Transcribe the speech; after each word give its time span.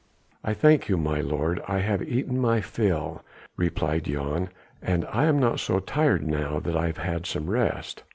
"I 0.43 0.55
thank 0.55 0.89
you, 0.89 0.97
my 0.97 1.21
lord, 1.21 1.61
I 1.67 1.81
have 1.81 2.01
eaten 2.01 2.39
my 2.39 2.59
fill," 2.59 3.23
replied 3.55 4.05
Jan, 4.05 4.49
"and 4.81 5.05
I 5.11 5.25
am 5.25 5.37
not 5.37 5.59
so 5.59 5.79
tired 5.79 6.25
now 6.25 6.59
that 6.59 6.75
I 6.75 6.87
have 6.87 6.97
had 6.97 7.27
some 7.27 7.47
rest." 7.47 8.01